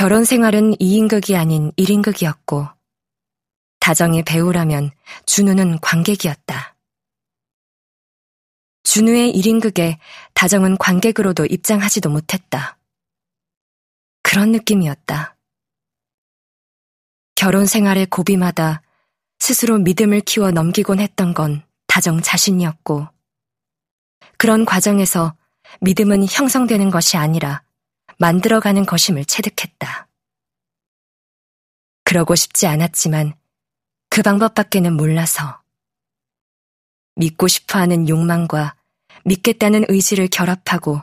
[0.00, 2.74] 결혼 생활은 2인극이 아닌 1인극이었고,
[3.80, 4.92] 다정의 배우라면
[5.26, 6.74] 준우는 관객이었다.
[8.84, 9.98] 준우의 1인극에
[10.32, 12.78] 다정은 관객으로도 입장하지도 못했다.
[14.22, 15.36] 그런 느낌이었다.
[17.34, 18.80] 결혼 생활의 고비마다
[19.38, 23.06] 스스로 믿음을 키워 넘기곤 했던 건 다정 자신이었고,
[24.38, 25.36] 그런 과정에서
[25.82, 27.62] 믿음은 형성되는 것이 아니라
[28.20, 30.06] 만들어가는 것임을 체득했다.
[32.04, 33.32] 그러고 싶지 않았지만
[34.10, 35.62] 그 방법밖에는 몰라서
[37.16, 38.76] 믿고 싶어 하는 욕망과
[39.24, 41.00] 믿겠다는 의지를 결합하고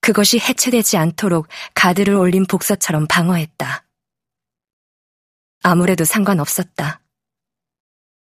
[0.00, 3.86] 그것이 해체되지 않도록 가드를 올린 복서처럼 방어했다.
[5.62, 7.02] 아무래도 상관없었다.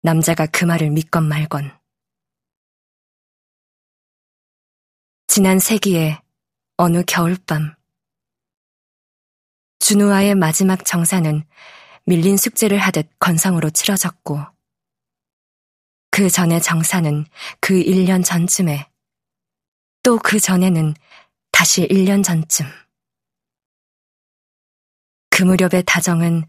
[0.03, 1.79] 남자가 그 말을 믿건 말건.
[5.29, 6.21] 지난 세기의
[6.79, 7.78] 어느 겨울밤.
[9.81, 11.45] 준우와의 마지막 정사는
[12.05, 14.41] 밀린 숙제를 하듯 건성으로 치러졌고,
[16.11, 17.27] 그 전의 정사는
[17.61, 18.91] 그 1년 전쯤에,
[20.03, 20.95] 또 그 전에는
[21.53, 22.67] 다시 1년 전쯤.
[25.31, 26.45] 그 무렵의 다정은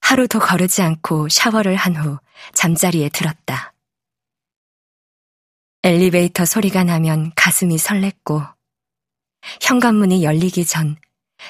[0.00, 2.18] 하루도 거르지 않고 샤워를 한 후
[2.52, 3.74] 잠자리에 들었다.
[5.82, 8.54] 엘리베이터 소리가 나면 가슴이 설렜고,
[9.62, 10.96] 현관문이 열리기 전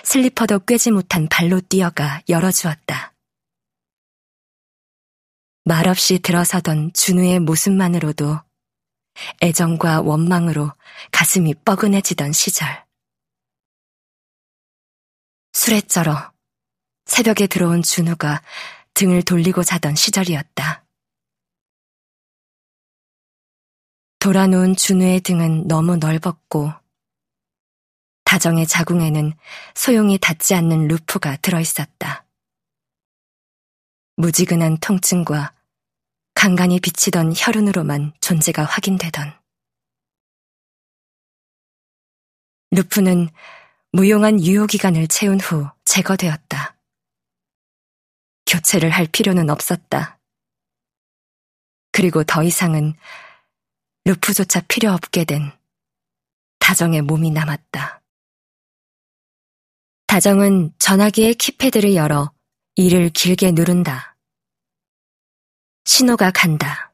[0.05, 3.15] 슬리퍼도 꿰지 못한 발로 뛰어가 열어주었다.
[5.65, 8.41] 말없이 들어서던 준우의 모습만으로도
[9.43, 10.73] 애정과 원망으로
[11.13, 12.85] 가슴이 뻐근해지던 시절.
[15.53, 16.33] 술에 쩔어
[17.05, 18.43] 새벽에 들어온 준우가
[18.95, 20.85] 등을 돌리고 자던 시절이었다.
[24.21, 26.73] 돌아놓은 준우의 등은 너무 넓었고
[28.31, 29.33] 다정의 자궁에는
[29.75, 32.25] 소용이 닿지 않는 루프가 들어있었다.
[34.15, 35.53] 무지근한 통증과
[36.35, 39.37] 간간히 비치던 혈흔으로만 존재가 확인되던.
[42.71, 43.31] 루프는
[43.91, 46.77] 무용한 유효기간을 채운 후 제거되었다.
[48.47, 50.21] 교체를 할 필요는 없었다.
[51.91, 52.95] 그리고 더 이상은
[54.05, 55.51] 루프조차 필요 없게 된
[56.61, 58.00] 다정의 몸이 남았다.
[60.11, 62.33] 다정은 전화기의 키패드를 열어
[62.75, 64.17] 이를 길게 누른다.
[65.85, 66.93] 신호가 간다.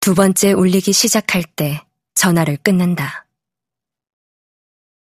[0.00, 3.26] 두 번째 울리기 시작할 때 전화를 끊는다.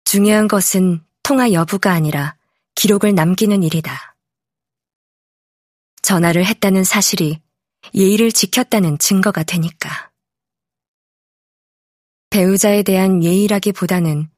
[0.04, 2.36] 중요한 것은 통화 여부가 아니라
[2.76, 4.18] 기록을 남기는 일이다.
[6.02, 7.40] 전화를 했다는 사실이
[7.96, 10.09] 예의를 지켰다는 증거가 되니까.
[12.32, 14.30] 배우자에 대한 예의라기보다는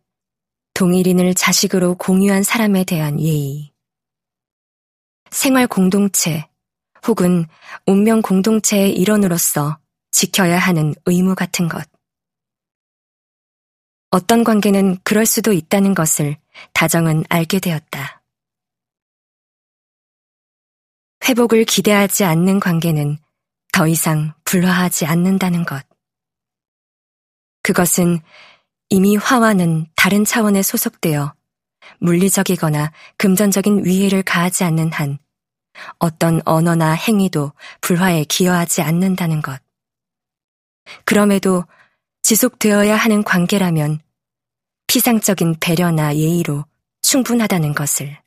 [0.74, 3.74] 동일인을 자식으로 공유한 사람에 대한 예의.
[5.30, 6.48] 생활 공동체
[7.06, 7.48] 혹은
[7.86, 9.78] 운명 공동체의 일원으로서
[10.12, 11.86] 지켜야 하는 의무 같은 것.
[14.10, 16.38] 어떤 관계는 그럴 수도 있다는 것을
[16.72, 18.24] 다정은 알게 되었다.
[21.28, 23.18] 회복을 기대하지 않는 관계는
[23.74, 25.91] 더 이상 불화하지 않는다는 것.
[27.64, 28.22] 그것은
[28.90, 31.34] 이미 화와는 다른 차원에 소속되어
[32.00, 35.18] 물리적이거나 금전적인 위해를 가하지 않는 한
[36.00, 39.62] 어떤 언어나 행위도 불화에 기여하지 않는다는 것.
[41.06, 41.66] 그럼에도
[42.24, 44.02] 지속되어야 하는 관계라면
[44.88, 46.66] 피상적인 배려나 예의로
[47.02, 48.18] 충분하다는 것을.